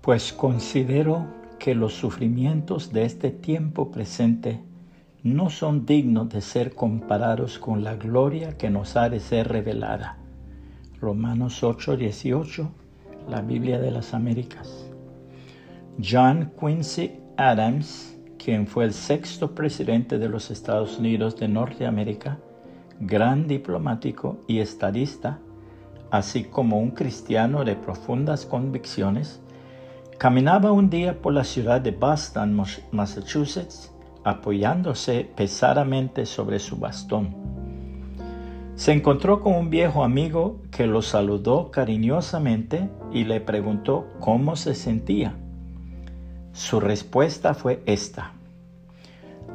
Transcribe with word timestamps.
Pues 0.00 0.32
considero 0.32 1.26
que 1.58 1.74
los 1.74 1.92
sufrimientos 1.92 2.90
de 2.90 3.04
este 3.04 3.30
tiempo 3.30 3.90
presente 3.90 4.62
no 5.22 5.50
son 5.50 5.84
dignos 5.84 6.30
de 6.30 6.40
ser 6.40 6.74
comparados 6.74 7.58
con 7.58 7.84
la 7.84 7.96
gloria 7.96 8.56
que 8.56 8.70
nos 8.70 8.96
ha 8.96 9.10
de 9.10 9.20
ser 9.20 9.48
revelada. 9.48 10.16
Romanos 10.98 11.62
8, 11.62 11.98
18, 11.98 12.70
la 13.28 13.42
Biblia 13.42 13.78
de 13.78 13.90
las 13.90 14.14
Américas. 14.14 14.90
John 16.02 16.50
Quincy 16.58 17.12
Adams, 17.36 18.16
quien 18.38 18.66
fue 18.66 18.86
el 18.86 18.94
sexto 18.94 19.54
presidente 19.54 20.18
de 20.18 20.30
los 20.30 20.50
Estados 20.50 20.98
Unidos 20.98 21.36
de 21.36 21.48
Norteamérica, 21.48 22.38
gran 23.00 23.46
diplomático 23.46 24.38
y 24.48 24.60
estadista, 24.60 25.40
así 26.10 26.44
como 26.44 26.80
un 26.80 26.92
cristiano 26.92 27.64
de 27.64 27.76
profundas 27.76 28.46
convicciones, 28.46 29.42
caminaba 30.20 30.70
un 30.70 30.90
día 30.90 31.22
por 31.22 31.32
la 31.32 31.44
ciudad 31.44 31.80
de 31.80 31.92
Boston, 31.92 32.62
Massachusetts, 32.92 33.90
apoyándose 34.22 35.26
pesadamente 35.34 36.26
sobre 36.26 36.58
su 36.58 36.76
bastón. 36.76 37.34
Se 38.74 38.92
encontró 38.92 39.40
con 39.40 39.54
un 39.54 39.70
viejo 39.70 40.04
amigo 40.04 40.60
que 40.70 40.86
lo 40.86 41.00
saludó 41.00 41.70
cariñosamente 41.70 42.90
y 43.14 43.24
le 43.24 43.40
preguntó 43.40 44.08
cómo 44.20 44.56
se 44.56 44.74
sentía. 44.74 45.32
Su 46.52 46.80
respuesta 46.80 47.54
fue 47.54 47.82
esta. 47.86 48.32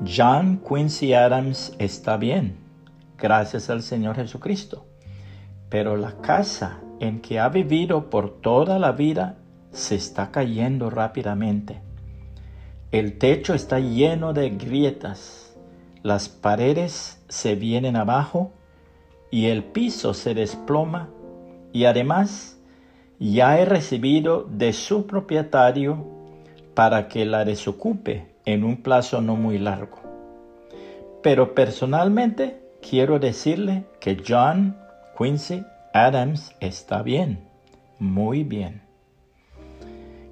John 0.04 0.64
Quincy 0.68 1.14
Adams 1.14 1.76
está 1.78 2.18
bien, 2.18 2.58
gracias 3.20 3.70
al 3.70 3.84
Señor 3.84 4.16
Jesucristo, 4.16 4.84
pero 5.70 5.96
la 5.96 6.14
casa 6.22 6.80
en 7.00 7.22
que 7.22 7.40
ha 7.40 7.50
vivido 7.50 8.10
por 8.10 8.42
toda 8.42 8.80
la 8.80 8.94
vida 8.94 9.38
se 9.76 9.96
está 9.96 10.32
cayendo 10.32 10.90
rápidamente. 10.90 11.82
El 12.92 13.18
techo 13.18 13.54
está 13.54 13.80
lleno 13.80 14.32
de 14.32 14.50
grietas, 14.52 15.54
las 16.02 16.30
paredes 16.30 17.22
se 17.28 17.56
vienen 17.56 17.98
abajo 17.98 18.52
y 19.32 19.48
el 19.48 19.64
piso 19.64 20.14
se 20.14 20.34
desploma 20.34 21.10
y 21.74 21.86
además 21.86 22.58
ya 23.20 23.60
he 23.60 23.66
recibido 23.66 24.48
de 24.50 24.72
su 24.72 25.08
propietario 25.08 26.06
para 26.74 27.10
que 27.10 27.26
la 27.26 27.44
desocupe 27.44 28.28
en 28.46 28.64
un 28.64 28.78
plazo 28.78 29.22
no 29.22 29.36
muy 29.36 29.58
largo. 29.58 29.98
Pero 31.22 31.54
personalmente 31.54 32.62
quiero 32.88 33.20
decirle 33.20 33.86
que 34.00 34.24
John 34.26 34.78
Quincy 35.18 35.66
Adams 35.94 36.56
está 36.62 37.02
bien, 37.02 37.40
muy 38.00 38.44
bien. 38.44 38.85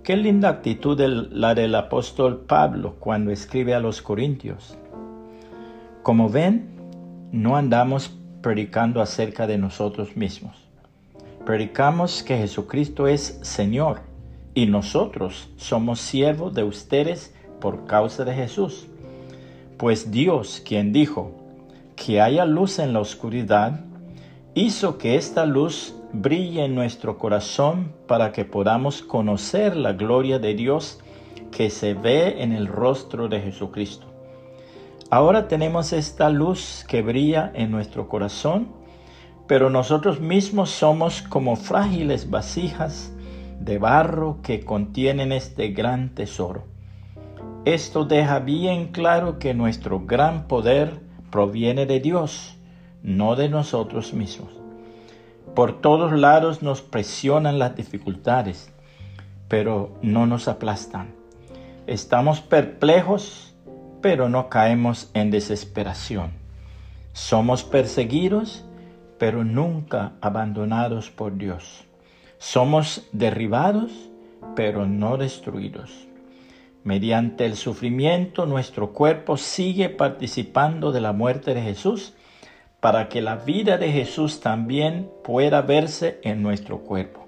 Qué 0.04 0.18
linda 0.18 0.50
actitud 0.50 1.00
la 1.00 1.56
del 1.56 1.76
apóstol 1.76 2.42
Pablo 2.42 2.96
cuando 3.00 3.32
escribe 3.32 3.74
a 3.74 3.80
los 3.80 4.02
Corintios. 4.02 4.78
Como 6.02 6.28
ven, 6.28 6.68
no 7.32 7.56
andamos 7.56 8.14
predicando 8.42 9.02
acerca 9.02 9.48
de 9.48 9.58
nosotros 9.58 10.18
mismos. 10.18 10.58
Predicamos 11.46 12.22
que 12.22 12.38
Jesucristo 12.38 13.08
es 13.08 13.40
Señor 13.44 14.02
y 14.54 14.66
nosotros 14.66 15.50
somos 15.56 16.02
siervos 16.02 16.54
de 16.54 16.66
ustedes 16.66 17.34
por 17.62 17.86
causa 17.86 18.26
de 18.26 18.34
Jesús. 18.34 18.88
Pues 19.78 20.12
Dios, 20.12 20.62
quien 20.66 20.92
dijo 20.92 21.32
que 21.96 22.20
haya 22.20 22.44
luz 22.44 22.80
en 22.80 22.92
la 22.92 23.00
oscuridad, 23.00 23.80
hizo 24.54 24.98
que 24.98 25.16
esta 25.16 25.46
luz 25.46 25.96
brille 26.14 26.66
en 26.66 26.76
nuestro 26.76 27.18
corazón 27.18 27.92
para 28.08 28.32
que 28.32 28.46
podamos 28.46 29.02
conocer 29.02 29.76
la 29.76 29.94
gloria 29.94 30.38
de 30.38 30.54
Dios 30.54 31.00
que 31.52 31.72
se 31.72 31.96
ve 31.96 32.44
en 32.44 32.52
el 32.54 32.68
rostro 32.68 33.28
de 33.28 33.42
Jesucristo. 33.42 34.06
Ahora 35.10 35.48
tenemos 35.48 35.92
esta 35.92 36.30
luz 36.30 36.86
que 36.88 37.02
brilla 37.02 37.52
en 37.56 37.72
nuestro 37.72 38.08
corazón, 38.08 38.70
pero 39.48 39.72
nosotros 39.72 40.20
mismos 40.20 40.70
somos 40.70 41.24
como 41.24 41.56
frágiles 41.56 42.30
vasijas 42.30 43.12
de 43.60 43.80
barro 43.80 44.40
que 44.44 44.64
contienen 44.64 45.32
este 45.32 45.70
gran 45.70 46.14
tesoro. 46.14 46.66
Esto 47.66 48.06
deja 48.06 48.40
bien 48.40 48.88
claro 48.88 49.40
que 49.40 49.54
nuestro 49.54 50.02
gran 50.02 50.48
poder 50.48 51.00
proviene 51.32 51.86
de 51.86 52.00
Dios, 52.00 52.58
no 53.02 53.36
de 53.36 53.50
nosotros 53.50 54.14
mismos. 54.14 54.63
Por 55.56 55.82
todos 55.82 56.12
lados 56.14 56.64
nos 56.64 56.82
presionan 56.82 57.60
las 57.60 57.76
dificultades, 57.76 58.74
pero 59.48 59.92
no 60.02 60.26
nos 60.26 60.48
aplastan. 60.48 61.14
Estamos 61.86 62.42
perplejos, 62.42 63.54
pero 64.02 64.30
no 64.30 64.50
caemos 64.50 65.12
en 65.14 65.30
desesperación. 65.30 66.32
Somos 67.12 67.64
perseguidos, 67.64 68.66
pero 69.20 69.44
nunca 69.44 70.14
abandonados 70.22 71.12
por 71.12 71.38
Dios. 71.38 71.84
Somos 72.40 73.08
derribados, 73.12 73.92
pero 74.56 74.88
no 74.88 75.18
destruidos. 75.18 76.08
Mediante 76.84 77.46
el 77.46 77.58
sufrimiento 77.58 78.48
nuestro 78.48 78.92
cuerpo 78.92 79.38
sigue 79.38 79.90
participando 79.90 80.92
de 80.92 81.02
la 81.02 81.14
muerte 81.14 81.54
de 81.54 81.62
Jesús 81.62 82.16
para 82.84 83.08
que 83.08 83.22
la 83.22 83.38
vida 83.38 83.78
de 83.78 83.94
Jesús 83.94 84.42
también 84.42 85.10
pueda 85.24 85.62
verse 85.62 86.20
en 86.22 86.44
nuestro 86.44 86.80
cuerpo. 86.80 87.26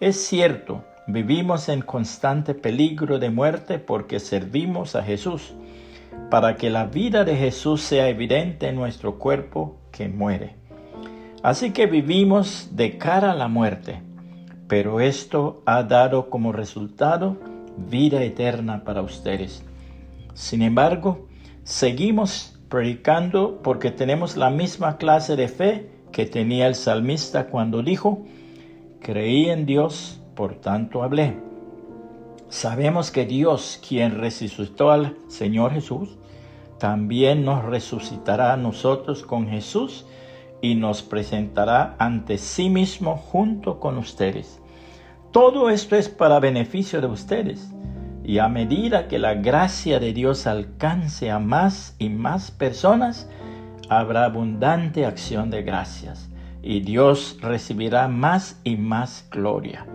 Es 0.00 0.26
cierto, 0.26 0.82
vivimos 1.06 1.68
en 1.68 1.80
constante 1.80 2.54
peligro 2.54 3.20
de 3.20 3.30
muerte 3.30 3.78
porque 3.78 4.18
servimos 4.18 4.96
a 4.96 5.04
Jesús, 5.04 5.54
para 6.28 6.56
que 6.56 6.70
la 6.70 6.86
vida 6.86 7.22
de 7.22 7.36
Jesús 7.36 7.82
sea 7.82 8.08
evidente 8.08 8.66
en 8.66 8.74
nuestro 8.74 9.20
cuerpo 9.20 9.78
que 9.92 10.08
muere. 10.08 10.56
Así 11.44 11.70
que 11.70 11.86
vivimos 11.86 12.70
de 12.72 12.98
cara 12.98 13.30
a 13.30 13.36
la 13.36 13.46
muerte, 13.46 14.02
pero 14.66 14.98
esto 14.98 15.62
ha 15.66 15.84
dado 15.84 16.30
como 16.30 16.50
resultado 16.50 17.36
vida 17.88 18.24
eterna 18.24 18.82
para 18.82 19.02
ustedes. 19.02 19.64
Sin 20.34 20.62
embargo, 20.62 21.28
seguimos 21.62 22.57
predicando 22.68 23.60
porque 23.62 23.90
tenemos 23.90 24.36
la 24.36 24.50
misma 24.50 24.98
clase 24.98 25.36
de 25.36 25.48
fe 25.48 25.90
que 26.12 26.26
tenía 26.26 26.66
el 26.66 26.74
salmista 26.74 27.46
cuando 27.46 27.82
dijo, 27.82 28.24
creí 29.00 29.48
en 29.50 29.66
Dios, 29.66 30.20
por 30.34 30.54
tanto 30.56 31.02
hablé. 31.02 31.36
Sabemos 32.48 33.10
que 33.10 33.26
Dios, 33.26 33.80
quien 33.86 34.18
resucitó 34.18 34.90
al 34.90 35.16
Señor 35.28 35.72
Jesús, 35.72 36.16
también 36.78 37.44
nos 37.44 37.64
resucitará 37.64 38.52
a 38.52 38.56
nosotros 38.56 39.22
con 39.22 39.48
Jesús 39.48 40.06
y 40.60 40.74
nos 40.74 41.02
presentará 41.02 41.94
ante 41.98 42.38
sí 42.38 42.70
mismo 42.70 43.16
junto 43.16 43.80
con 43.80 43.98
ustedes. 43.98 44.60
Todo 45.32 45.70
esto 45.70 45.96
es 45.96 46.08
para 46.08 46.40
beneficio 46.40 47.00
de 47.00 47.06
ustedes 47.06 47.70
y 48.28 48.40
a 48.40 48.48
medida 48.50 49.08
que 49.08 49.18
la 49.18 49.32
gracia 49.32 50.00
de 50.00 50.12
Dios 50.12 50.46
alcance 50.46 51.30
a 51.30 51.38
más 51.38 51.96
y 51.98 52.10
más 52.10 52.50
personas, 52.50 53.26
habrá 53.88 54.26
abundante 54.26 55.06
acción 55.06 55.48
de 55.48 55.62
gracias 55.62 56.28
y 56.62 56.80
Dios 56.80 57.38
recibirá 57.40 58.06
más 58.06 58.60
y 58.64 58.76
más 58.76 59.26
gloria. 59.30 59.86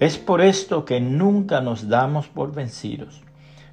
Es 0.00 0.16
por 0.16 0.40
esto 0.40 0.86
que 0.86 1.02
nunca 1.02 1.60
nos 1.60 1.86
damos 1.86 2.28
por 2.28 2.54
vencidos. 2.54 3.20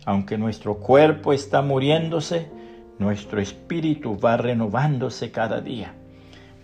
Aunque 0.03 0.37
nuestro 0.37 0.79
cuerpo 0.79 1.31
está 1.31 1.61
muriéndose, 1.61 2.51
nuestro 2.99 3.39
espíritu 3.39 4.19
va 4.19 4.35
renovándose 4.35 5.31
cada 5.31 5.61
día, 5.61 5.93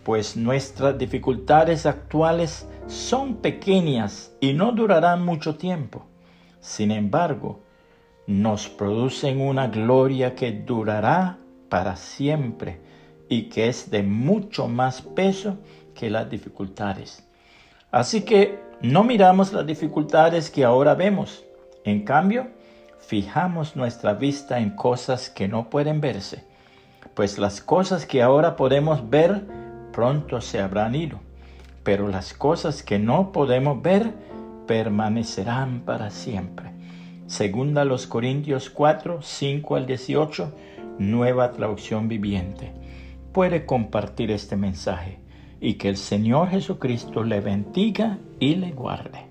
pues 0.04 0.36
nuestras 0.36 0.98
dificultades 0.98 1.86
actuales 1.86 2.68
son 2.88 3.36
pequeñas 3.36 4.36
y 4.42 4.52
no 4.52 4.74
durarán 4.74 5.24
mucho 5.24 5.56
tiempo 5.56 6.06
sin 6.60 6.92
embargo, 6.92 7.62
nos 8.28 8.70
producen 8.70 9.42
una 9.42 9.68
gloria 9.68 10.36
que 10.36 10.52
durará 10.52 11.38
para 11.70 11.96
siempre 11.96 12.80
y 13.28 13.44
que 13.50 13.68
es 13.68 13.90
de 13.90 14.04
mucho 14.04 14.68
más 14.68 15.02
peso 15.02 15.58
que 15.96 16.10
las 16.10 16.30
dificultades. 16.30 17.28
Así 17.92 18.22
que 18.22 18.60
no 18.82 19.04
miramos 19.04 19.52
las 19.52 19.66
dificultades 19.66 20.50
que 20.50 20.64
ahora 20.64 20.94
vemos. 20.96 21.44
En 21.84 22.04
cambio, 22.04 22.48
fijamos 23.00 23.76
nuestra 23.76 24.14
vista 24.14 24.60
en 24.60 24.76
cosas 24.76 25.30
que 25.30 25.48
no 25.48 25.70
pueden 25.70 26.02
verse, 26.02 26.44
pues 27.14 27.40
las 27.40 27.62
cosas 27.62 28.06
que 28.06 28.22
ahora 28.22 28.56
podemos 28.56 29.10
ver 29.10 29.44
pronto 29.92 30.40
se 30.42 30.60
habrán 30.60 30.96
ido, 30.96 31.20
pero 31.84 32.08
las 32.08 32.34
cosas 32.34 32.84
que 32.84 33.00
no 33.00 33.32
podemos 33.32 33.82
ver 33.82 34.14
permanecerán 34.70 35.82
para 35.84 36.12
siempre. 36.12 36.70
Segunda 37.26 37.86
los 37.86 38.06
Corintios 38.06 38.70
4, 38.70 39.24
5 39.24 39.76
al 39.76 39.88
18, 39.88 40.56
nueva 41.00 41.52
traducción 41.54 42.08
viviente. 42.08 42.72
Puede 43.34 43.66
compartir 43.66 44.30
este 44.30 44.58
mensaje 44.58 45.18
y 45.60 45.74
que 45.74 45.90
el 45.90 45.98
Señor 45.98 46.50
Jesucristo 46.50 47.24
le 47.24 47.42
bendiga 47.42 48.20
y 48.40 48.58
le 48.58 48.70
guarde. 48.70 49.26